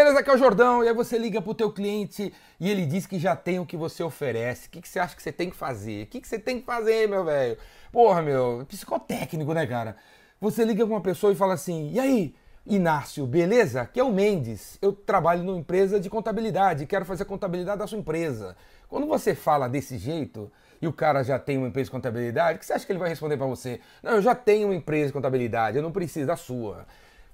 beleza? 0.00 0.20
Aqui 0.20 0.30
é 0.30 0.34
o 0.34 0.38
Jordão. 0.38 0.82
E 0.82 0.88
aí 0.88 0.94
você 0.94 1.18
liga 1.18 1.42
pro 1.42 1.54
teu 1.54 1.70
cliente 1.70 2.32
e 2.58 2.70
ele 2.70 2.86
diz 2.86 3.06
que 3.06 3.18
já 3.18 3.36
tem 3.36 3.58
o 3.58 3.66
que 3.66 3.76
você 3.76 4.02
oferece. 4.02 4.66
O 4.66 4.70
que, 4.70 4.80
que 4.80 4.88
você 4.88 4.98
acha 4.98 5.14
que 5.14 5.22
você 5.22 5.32
tem 5.32 5.50
que 5.50 5.56
fazer? 5.56 6.04
O 6.04 6.06
que, 6.06 6.20
que 6.20 6.28
você 6.28 6.38
tem 6.38 6.58
que 6.58 6.64
fazer, 6.64 7.06
meu 7.08 7.24
velho? 7.24 7.58
Porra, 7.92 8.22
meu, 8.22 8.64
psicotécnico, 8.66 9.52
né, 9.52 9.66
cara? 9.66 9.96
Você 10.40 10.64
liga 10.64 10.86
pra 10.86 10.94
uma 10.94 11.02
pessoa 11.02 11.32
e 11.32 11.36
fala 11.36 11.52
assim, 11.52 11.90
e 11.92 12.00
aí, 12.00 12.34
Inácio, 12.66 13.26
beleza? 13.26 13.82
Aqui 13.82 14.00
é 14.00 14.04
o 14.04 14.10
Mendes. 14.10 14.78
Eu 14.80 14.92
trabalho 14.92 15.42
numa 15.42 15.58
empresa 15.58 16.00
de 16.00 16.08
contabilidade, 16.08 16.86
quero 16.86 17.04
fazer 17.04 17.24
a 17.24 17.26
contabilidade 17.26 17.78
da 17.78 17.86
sua 17.86 17.98
empresa. 17.98 18.56
Quando 18.88 19.06
você 19.06 19.34
fala 19.34 19.68
desse 19.68 19.98
jeito 19.98 20.50
e 20.80 20.86
o 20.86 20.92
cara 20.94 21.22
já 21.22 21.38
tem 21.38 21.58
uma 21.58 21.68
empresa 21.68 21.86
de 21.86 21.90
contabilidade, 21.90 22.56
o 22.56 22.58
que 22.58 22.64
você 22.64 22.72
acha 22.72 22.86
que 22.86 22.92
ele 22.92 22.98
vai 22.98 23.10
responder 23.10 23.36
para 23.36 23.46
você? 23.46 23.80
Não, 24.02 24.12
eu 24.12 24.22
já 24.22 24.34
tenho 24.34 24.68
uma 24.68 24.74
empresa 24.74 25.08
de 25.08 25.12
contabilidade, 25.12 25.76
eu 25.76 25.82
não 25.82 25.92
preciso 25.92 26.26
da 26.26 26.36
sua. 26.36 26.86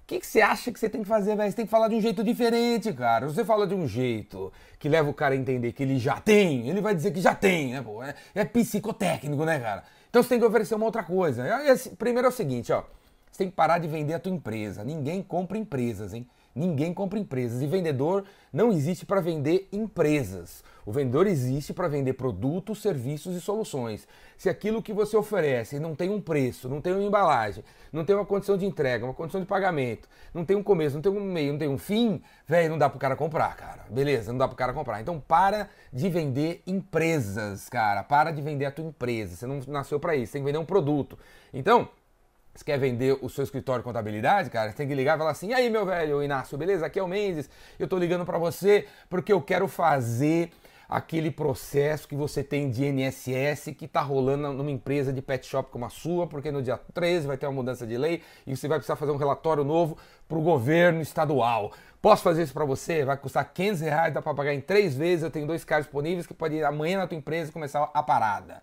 O 0.06 0.08
que, 0.08 0.20
que 0.20 0.26
você 0.26 0.40
acha 0.40 0.70
que 0.70 0.78
você 0.78 0.88
tem 0.88 1.02
que 1.02 1.08
fazer, 1.08 1.34
velho? 1.34 1.50
Você 1.50 1.56
tem 1.56 1.64
que 1.64 1.70
falar 1.70 1.88
de 1.88 1.96
um 1.96 2.00
jeito 2.00 2.22
diferente, 2.22 2.92
cara. 2.92 3.26
Você 3.26 3.44
fala 3.44 3.66
de 3.66 3.74
um 3.74 3.88
jeito 3.88 4.52
que 4.78 4.88
leva 4.88 5.10
o 5.10 5.12
cara 5.12 5.34
a 5.34 5.36
entender 5.36 5.72
que 5.72 5.82
ele 5.82 5.98
já 5.98 6.20
tem, 6.20 6.68
ele 6.68 6.80
vai 6.80 6.94
dizer 6.94 7.10
que 7.10 7.20
já 7.20 7.34
tem, 7.34 7.72
né, 7.72 7.82
pô? 7.82 8.00
É, 8.04 8.14
é 8.32 8.44
psicotécnico, 8.44 9.44
né, 9.44 9.58
cara? 9.58 9.82
Então 10.08 10.22
você 10.22 10.28
tem 10.28 10.38
que 10.38 10.44
oferecer 10.44 10.76
uma 10.76 10.84
outra 10.84 11.02
coisa. 11.02 11.44
Primeiro 11.98 12.28
é 12.28 12.30
o 12.30 12.32
seguinte, 12.32 12.72
ó. 12.72 12.84
Você 13.32 13.38
tem 13.38 13.50
que 13.50 13.56
parar 13.56 13.78
de 13.78 13.88
vender 13.88 14.14
a 14.14 14.20
tua 14.20 14.30
empresa. 14.30 14.84
Ninguém 14.84 15.24
compra 15.24 15.58
empresas, 15.58 16.14
hein? 16.14 16.24
Ninguém 16.56 16.94
compra 16.94 17.18
empresas. 17.18 17.60
E 17.60 17.66
vendedor 17.66 18.24
não 18.50 18.72
existe 18.72 19.04
para 19.04 19.20
vender 19.20 19.68
empresas. 19.70 20.64
O 20.86 20.90
vendedor 20.90 21.26
existe 21.26 21.74
para 21.74 21.86
vender 21.86 22.14
produtos, 22.14 22.80
serviços 22.80 23.36
e 23.36 23.40
soluções. 23.40 24.08
Se 24.38 24.48
aquilo 24.48 24.80
que 24.80 24.92
você 24.92 25.16
oferece 25.16 25.78
não 25.78 25.94
tem 25.94 26.08
um 26.08 26.20
preço, 26.20 26.66
não 26.66 26.80
tem 26.80 26.94
uma 26.94 27.02
embalagem, 27.02 27.62
não 27.92 28.04
tem 28.04 28.16
uma 28.16 28.24
condição 28.24 28.56
de 28.56 28.64
entrega, 28.64 29.04
uma 29.04 29.12
condição 29.12 29.40
de 29.40 29.46
pagamento, 29.46 30.08
não 30.32 30.44
tem 30.44 30.56
um 30.56 30.62
começo, 30.62 30.94
não 30.94 31.02
tem 31.02 31.12
um 31.12 31.20
meio, 31.20 31.52
não 31.52 31.58
tem 31.58 31.68
um 31.68 31.76
fim, 31.76 32.22
velho, 32.46 32.70
não 32.70 32.78
dá 32.78 32.88
pro 32.88 32.98
cara 32.98 33.16
comprar, 33.16 33.54
cara. 33.56 33.84
Beleza? 33.90 34.32
Não 34.32 34.38
dá 34.38 34.48
pro 34.48 34.56
cara 34.56 34.72
comprar. 34.72 35.00
Então 35.00 35.20
para 35.20 35.68
de 35.92 36.08
vender 36.08 36.62
empresas, 36.66 37.68
cara. 37.68 38.02
Para 38.02 38.30
de 38.30 38.40
vender 38.40 38.64
a 38.64 38.70
tua 38.70 38.86
empresa. 38.86 39.36
Você 39.36 39.46
não 39.46 39.60
nasceu 39.68 40.00
para 40.00 40.16
isso. 40.16 40.28
Você 40.28 40.32
tem 40.34 40.42
que 40.42 40.46
vender 40.46 40.58
um 40.58 40.64
produto. 40.64 41.18
Então, 41.52 41.88
você 42.56 42.64
quer 42.64 42.78
vender 42.78 43.18
o 43.20 43.28
seu 43.28 43.44
escritório 43.44 43.82
de 43.82 43.84
contabilidade, 43.84 44.48
cara? 44.48 44.70
Você 44.70 44.76
tem 44.76 44.88
que 44.88 44.94
ligar 44.94 45.16
e 45.16 45.18
falar 45.18 45.30
assim: 45.30 45.48
e 45.48 45.54
aí, 45.54 45.68
meu 45.68 45.84
velho 45.84 46.22
Inácio, 46.22 46.56
beleza? 46.56 46.86
Aqui 46.86 46.98
é 46.98 47.02
o 47.02 47.08
Mendes. 47.08 47.50
Eu 47.78 47.86
tô 47.86 47.98
ligando 47.98 48.24
para 48.24 48.38
você 48.38 48.86
porque 49.10 49.32
eu 49.32 49.40
quero 49.42 49.68
fazer 49.68 50.50
aquele 50.88 51.30
processo 51.30 52.06
que 52.06 52.14
você 52.14 52.44
tem 52.44 52.70
de 52.70 52.84
INSS 52.86 53.74
que 53.76 53.88
tá 53.88 54.00
rolando 54.00 54.52
numa 54.52 54.70
empresa 54.70 55.12
de 55.12 55.20
pet 55.20 55.44
shop 55.44 55.70
como 55.70 55.84
a 55.84 55.88
sua, 55.88 56.26
porque 56.26 56.50
no 56.50 56.62
dia 56.62 56.78
13 56.94 57.26
vai 57.26 57.36
ter 57.36 57.46
uma 57.46 57.52
mudança 57.52 57.86
de 57.86 57.98
lei 57.98 58.22
e 58.46 58.56
você 58.56 58.68
vai 58.68 58.78
precisar 58.78 58.96
fazer 58.96 59.10
um 59.10 59.16
relatório 59.16 59.64
novo 59.64 59.98
para 60.28 60.38
o 60.38 60.40
governo 60.40 61.00
estadual. 61.00 61.72
Posso 62.00 62.22
fazer 62.22 62.44
isso 62.44 62.52
para 62.52 62.64
você? 62.64 63.04
Vai 63.04 63.16
custar 63.16 63.52
500 63.52 63.80
reais, 63.80 64.14
dá 64.14 64.22
para 64.22 64.32
pagar 64.32 64.54
em 64.54 64.60
três 64.60 64.96
vezes. 64.96 65.24
Eu 65.24 65.30
tenho 65.30 65.46
dois 65.46 65.64
caras 65.64 65.86
disponíveis 65.86 66.26
que 66.26 66.34
pode 66.34 66.54
ir 66.54 66.64
amanhã 66.64 66.98
na 66.98 67.06
tua 67.06 67.18
empresa 67.18 67.50
e 67.50 67.52
começar 67.52 67.90
a 67.92 68.02
parada. 68.02 68.62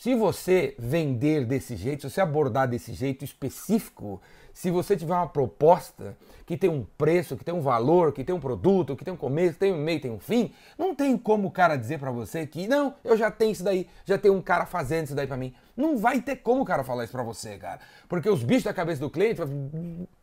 Se 0.00 0.14
você 0.14 0.74
vender 0.78 1.44
desse 1.44 1.76
jeito, 1.76 2.08
se 2.08 2.14
você 2.14 2.22
abordar 2.22 2.66
desse 2.66 2.94
jeito 2.94 3.22
específico, 3.22 4.18
se 4.50 4.70
você 4.70 4.96
tiver 4.96 5.12
uma 5.12 5.28
proposta 5.28 6.16
que 6.46 6.56
tem 6.56 6.70
um 6.70 6.86
preço, 6.96 7.36
que 7.36 7.44
tem 7.44 7.52
um 7.52 7.60
valor, 7.60 8.10
que 8.10 8.24
tem 8.24 8.34
um 8.34 8.40
produto, 8.40 8.96
que 8.96 9.04
tem 9.04 9.12
um 9.12 9.16
começo, 9.16 9.58
tem 9.58 9.74
um 9.74 9.76
meio, 9.76 10.00
tem 10.00 10.10
um 10.10 10.18
fim, 10.18 10.54
não 10.78 10.94
tem 10.94 11.18
como 11.18 11.48
o 11.48 11.50
cara 11.50 11.76
dizer 11.76 11.98
para 11.98 12.10
você 12.10 12.46
que 12.46 12.66
não, 12.66 12.94
eu 13.04 13.14
já 13.14 13.30
tenho 13.30 13.52
isso 13.52 13.62
daí, 13.62 13.86
já 14.06 14.16
tem 14.16 14.30
um 14.30 14.40
cara 14.40 14.64
fazendo 14.64 15.04
isso 15.04 15.14
daí 15.14 15.26
para 15.26 15.36
mim. 15.36 15.52
Não 15.76 15.98
vai 15.98 16.22
ter 16.22 16.36
como 16.36 16.62
o 16.62 16.64
cara 16.64 16.82
falar 16.82 17.04
isso 17.04 17.12
para 17.12 17.22
você, 17.22 17.58
cara. 17.58 17.80
Porque 18.08 18.30
os 18.30 18.42
bichos 18.42 18.64
da 18.64 18.72
cabeça 18.72 19.02
do 19.02 19.10
cliente, 19.10 19.42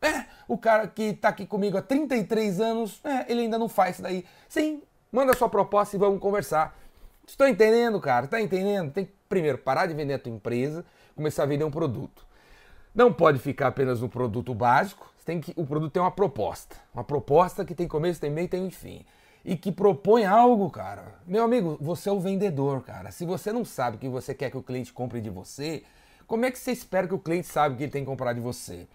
é, 0.02 0.24
o 0.48 0.58
cara 0.58 0.88
que 0.88 1.12
tá 1.12 1.28
aqui 1.28 1.46
comigo 1.46 1.78
há 1.78 1.82
33 1.82 2.60
anos, 2.60 3.00
é, 3.04 3.30
ele 3.30 3.42
ainda 3.42 3.56
não 3.56 3.68
faz 3.68 3.94
isso 3.94 4.02
daí. 4.02 4.24
Sim, 4.48 4.82
manda 5.12 5.36
sua 5.36 5.48
proposta 5.48 5.94
e 5.94 6.00
vamos 6.00 6.18
conversar. 6.18 6.76
Estou 7.28 7.46
entendendo, 7.46 8.00
cara? 8.00 8.26
Tá 8.26 8.40
entendendo? 8.40 8.90
Tem 8.90 9.04
que 9.04 9.12
primeiro 9.28 9.58
parar 9.58 9.86
de 9.86 9.94
vender 9.94 10.14
a 10.14 10.18
tua 10.18 10.32
empresa, 10.32 10.84
começar 11.14 11.42
a 11.42 11.46
vender 11.46 11.64
um 11.64 11.70
produto. 11.70 12.26
Não 12.94 13.12
pode 13.12 13.38
ficar 13.38 13.68
apenas 13.68 14.00
no 14.00 14.08
produto 14.08 14.54
básico, 14.54 15.12
tem 15.24 15.40
que 15.40 15.52
o 15.54 15.66
produto 15.66 15.92
tem 15.92 16.02
uma 16.02 16.10
proposta, 16.10 16.74
uma 16.92 17.04
proposta 17.04 17.64
que 17.64 17.74
tem 17.74 17.86
começo, 17.86 18.20
tem 18.20 18.30
meio, 18.30 18.48
tem 18.48 18.70
fim 18.70 19.04
e 19.44 19.56
que 19.56 19.70
propõe 19.70 20.24
algo, 20.24 20.70
cara. 20.70 21.14
Meu 21.26 21.44
amigo, 21.44 21.76
você 21.80 22.08
é 22.08 22.12
o 22.12 22.20
vendedor, 22.20 22.82
cara. 22.82 23.10
Se 23.10 23.24
você 23.24 23.52
não 23.52 23.64
sabe 23.64 23.98
que 23.98 24.08
você 24.08 24.34
quer 24.34 24.50
que 24.50 24.56
o 24.56 24.62
cliente 24.62 24.92
compre 24.92 25.20
de 25.20 25.30
você, 25.30 25.84
como 26.26 26.44
é 26.44 26.50
que 26.50 26.58
você 26.58 26.72
espera 26.72 27.06
que 27.06 27.14
o 27.14 27.18
cliente 27.18 27.46
saiba 27.46 27.76
que 27.76 27.82
ele 27.82 27.92
tem 27.92 28.02
que 28.02 28.10
comprar 28.10 28.32
de 28.32 28.40
você? 28.40 28.86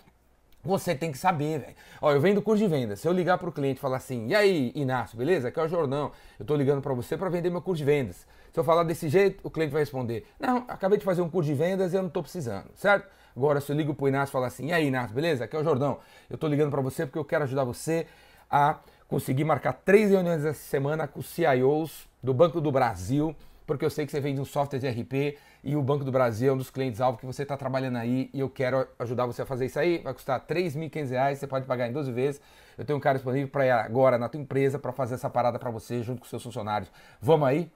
Você 0.63 0.95
tem 0.95 1.11
que 1.11 1.17
saber, 1.17 1.59
velho. 1.59 1.75
Ó, 2.01 2.11
eu 2.11 2.21
vendo 2.21 2.41
curso 2.41 2.63
de 2.63 2.69
venda. 2.69 2.95
Se 2.95 3.05
eu 3.05 3.11
ligar 3.11 3.37
pro 3.37 3.51
cliente 3.51 3.79
e 3.79 3.81
falar 3.81 3.97
assim, 3.97 4.27
e 4.27 4.35
aí, 4.35 4.71
Inácio, 4.73 5.17
beleza? 5.17 5.49
Aqui 5.49 5.59
é 5.59 5.63
o 5.63 5.67
Jordão. 5.67 6.11
Eu 6.39 6.45
tô 6.45 6.55
ligando 6.55 6.81
para 6.81 6.93
você 6.93 7.17
para 7.17 7.29
vender 7.29 7.49
meu 7.49 7.61
curso 7.61 7.79
de 7.79 7.85
vendas. 7.85 8.25
Se 8.53 8.59
eu 8.59 8.63
falar 8.63 8.83
desse 8.83 9.09
jeito, 9.09 9.45
o 9.45 9.49
cliente 9.49 9.73
vai 9.73 9.81
responder, 9.81 10.25
não, 10.39 10.57
acabei 10.67 10.97
de 10.97 11.03
fazer 11.03 11.21
um 11.21 11.29
curso 11.29 11.49
de 11.49 11.55
vendas 11.55 11.91
e 11.91 11.97
eu 11.97 12.03
não 12.03 12.09
tô 12.09 12.21
precisando, 12.21 12.69
certo? 12.75 13.07
Agora, 13.35 13.59
se 13.59 13.71
eu 13.71 13.75
ligo 13.75 13.93
pro 13.95 14.07
Inácio 14.07 14.31
e 14.31 14.33
falar 14.33 14.47
assim, 14.47 14.67
e 14.67 14.71
aí, 14.71 14.87
Inácio, 14.87 15.13
beleza? 15.13 15.43
Aqui 15.43 15.55
é 15.55 15.59
o 15.59 15.63
Jordão. 15.63 15.97
Eu 16.29 16.37
tô 16.37 16.47
ligando 16.47 16.69
para 16.69 16.81
você 16.81 17.05
porque 17.05 17.17
eu 17.17 17.25
quero 17.25 17.43
ajudar 17.43 17.63
você 17.63 18.05
a 18.49 18.77
conseguir 19.07 19.43
marcar 19.43 19.73
três 19.73 20.11
reuniões 20.11 20.45
essa 20.45 20.61
semana 20.61 21.07
com 21.07 21.19
os 21.19 21.25
CIOs 21.25 22.07
do 22.21 22.33
Banco 22.33 22.61
do 22.61 22.71
Brasil 22.71 23.35
porque 23.65 23.85
eu 23.85 23.89
sei 23.89 24.05
que 24.05 24.11
você 24.11 24.19
vende 24.19 24.39
um 24.39 24.45
software 24.45 24.79
de 24.79 24.87
RP 24.87 25.37
e 25.63 25.75
o 25.75 25.81
Banco 25.81 26.03
do 26.03 26.11
Brasil 26.11 26.49
é 26.49 26.53
um 26.53 26.57
dos 26.57 26.69
clientes-alvo 26.69 27.17
que 27.17 27.25
você 27.25 27.43
está 27.43 27.55
trabalhando 27.55 27.97
aí 27.97 28.29
e 28.33 28.39
eu 28.39 28.49
quero 28.49 28.87
ajudar 28.99 29.25
você 29.25 29.41
a 29.41 29.45
fazer 29.45 29.65
isso 29.65 29.79
aí. 29.79 29.99
Vai 29.99 30.13
custar 30.13 30.43
R$ 30.47 30.55
3.500, 30.55 31.35
você 31.35 31.47
pode 31.47 31.65
pagar 31.65 31.87
em 31.87 31.93
12 31.93 32.11
vezes. 32.11 32.41
Eu 32.77 32.83
tenho 32.83 32.97
um 32.97 33.01
cara 33.01 33.17
disponível 33.17 33.47
para 33.47 33.65
ir 33.65 33.71
agora 33.71 34.17
na 34.17 34.27
tua 34.27 34.41
empresa 34.41 34.77
para 34.79 34.91
fazer 34.91 35.15
essa 35.15 35.29
parada 35.29 35.57
para 35.57 35.69
você 35.69 36.01
junto 36.01 36.21
com 36.21 36.27
seus 36.27 36.43
funcionários. 36.43 36.91
Vamos 37.21 37.47
aí? 37.47 37.71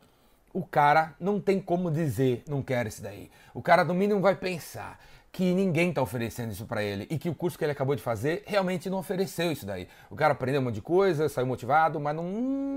O 0.53 0.65
cara 0.65 1.13
não 1.19 1.39
tem 1.39 1.59
como 1.59 1.91
dizer 1.91 2.43
não 2.47 2.61
quero 2.61 2.89
isso 2.89 3.01
daí. 3.01 3.29
O 3.53 3.61
cara 3.61 3.83
no 3.83 3.93
mínimo 3.93 4.19
vai 4.19 4.35
pensar 4.35 4.99
que 5.37 5.53
ninguém 5.53 5.89
está 5.89 6.01
oferecendo 6.01 6.51
isso 6.51 6.65
para 6.65 6.81
ele 6.81 7.05
e 7.11 7.17
que 7.19 7.29
o 7.29 7.35
curso 7.35 7.59
que 7.59 7.63
ele 7.63 7.71
acabou 7.71 7.95
de 7.95 8.01
fazer 8.01 8.41
realmente 8.47 8.89
não 8.89 8.97
ofereceu 8.97 9.51
isso 9.51 9.67
daí. 9.67 9.87
O 10.09 10.15
cara 10.15 10.33
aprendeu 10.33 10.59
um 10.59 10.63
monte 10.63 10.73
de 10.73 10.81
coisa, 10.81 11.29
saiu 11.29 11.45
motivado, 11.45 11.99
mas 11.99 12.15
não, 12.15 12.23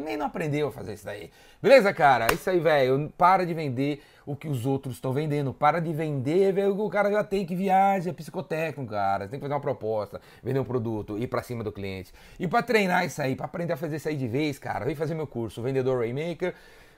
nem 0.05 0.15
não 0.15 0.27
aprendeu 0.27 0.69
a 0.69 0.71
fazer 0.71 0.93
isso 0.93 1.07
daí. 1.07 1.31
Beleza, 1.63 1.91
cara? 1.95 2.27
É 2.31 2.35
isso 2.35 2.51
aí, 2.51 2.61
velho. 2.61 3.11
Para 3.17 3.47
de 3.47 3.55
vender 3.55 4.03
o 4.27 4.37
que 4.37 4.47
os 4.47 4.67
outros 4.67 4.97
estão 4.97 5.11
vendendo. 5.11 5.55
Para 5.55 5.81
de 5.81 5.91
vender, 5.91 6.53
velho, 6.53 6.79
o 6.79 6.91
cara 6.91 7.11
já 7.11 7.25
tem 7.25 7.47
que 7.47 7.57
viajar, 7.57 8.11
é 8.11 8.13
psicotécnico, 8.13 8.93
cara. 8.93 9.25
Você 9.25 9.31
tem 9.31 9.41
que 9.41 9.45
fazer 9.45 9.55
uma 9.55 9.61
proposta, 9.61 10.21
vender 10.43 10.61
um 10.61 10.65
produto, 10.65 11.17
ir 11.17 11.29
para 11.29 11.43
cima 11.43 11.65
do 11.65 11.73
cliente. 11.73 12.13
E 12.39 12.47
para 12.47 12.63
treinar 12.63 13.07
isso 13.07 13.23
aí, 13.23 13.35
para 13.35 13.47
aprender 13.47 13.73
a 13.73 13.77
fazer 13.79 13.97
isso 13.97 14.09
aí 14.11 14.17
de 14.19 14.29
vez, 14.29 14.59
cara, 14.59 14.85
vem 14.85 14.95
fazer 14.95 15.15
meu 15.15 15.27
curso, 15.27 15.63
Vendedor 15.63 16.01
Rainmaker 16.01 16.55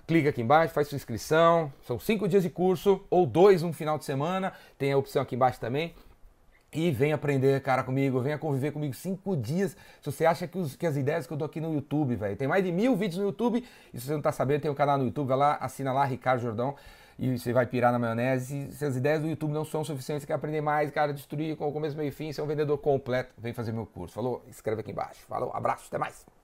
clica 0.07 0.31
aqui 0.31 0.43
embaixo, 0.43 0.75
faz 0.75 0.89
sua 0.89 0.97
inscrição. 0.97 1.73
São 1.87 1.99
cinco 1.99 2.29
dias 2.29 2.43
de 2.43 2.51
curso 2.51 3.05
ou 3.11 3.27
dois 3.27 3.63
um 3.63 3.73
final 3.73 3.99
de 3.99 4.05
semana. 4.05 4.53
Tem 4.79 4.93
a 4.93 4.99
opção 4.99 5.23
aqui 5.23 5.35
embaixo 5.35 5.61
também. 5.61 5.95
E 6.75 6.91
vem 6.91 7.13
aprender, 7.13 7.61
cara, 7.61 7.85
comigo, 7.85 8.19
venha 8.21 8.39
conviver 8.39 8.73
comigo 8.73 8.95
cinco 8.95 9.37
dias. 9.37 9.77
Se 10.01 10.11
você 10.11 10.25
acha 10.25 10.49
que, 10.49 10.57
os, 10.57 10.75
que 10.75 10.87
as 10.87 10.97
ideias 10.97 11.27
que 11.27 11.33
eu 11.33 11.37
dou 11.37 11.45
aqui 11.45 11.61
no 11.61 11.75
YouTube, 11.75 12.17
velho, 12.17 12.35
tem 12.35 12.49
mais 12.49 12.65
de 12.65 12.73
mil 12.73 12.97
vídeos 12.97 13.19
no 13.19 13.25
YouTube. 13.25 13.63
E 13.93 14.01
se 14.01 14.07
você 14.07 14.15
não 14.15 14.23
tá 14.23 14.33
sabendo, 14.33 14.63
tem 14.63 14.71
um 14.71 14.75
canal 14.75 14.97
no 14.97 15.05
YouTube, 15.05 15.29
vai 15.29 15.37
lá, 15.37 15.57
assina 15.57 15.93
lá, 15.93 16.05
Ricardo 16.05 16.41
Jordão. 16.41 16.75
E 17.19 17.39
você 17.39 17.53
vai 17.53 17.67
pirar 17.67 17.93
na 17.93 17.99
maionese. 17.99 18.73
Se 18.73 18.87
as 18.87 18.97
ideias 18.97 19.21
do 19.21 19.29
YouTube 19.29 19.53
não 19.53 19.67
são 19.67 19.85
suficientes, 19.85 20.23
você 20.23 20.27
quer 20.27 20.33
aprender 20.33 20.63
mais, 20.63 20.91
cara, 20.91 21.13
destruir 21.13 21.57
com 21.57 21.69
o 21.69 21.73
começo, 21.73 21.95
meio 21.95 22.09
e 22.09 22.11
fim, 22.11 22.33
ser 22.33 22.41
um 22.41 22.47
vendedor 22.47 22.79
completo, 22.79 23.35
vem 23.37 23.53
fazer 23.53 23.71
meu 23.71 23.85
curso. 23.85 24.15
Falou? 24.15 24.43
Escreve 24.49 24.81
aqui 24.81 24.93
embaixo. 24.93 25.21
Falou, 25.29 25.51
abraço, 25.55 25.85
até 25.89 25.99
mais. 25.99 26.42